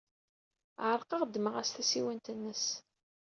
Ɛerqeɣ, 0.89 1.21
ddmeɣ-as 1.25 1.69
tasiwant-nnes. 1.75 2.65